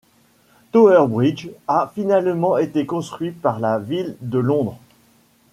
[0.71, 4.79] Tower Bridge a finalement été construit par la Ville de Londres.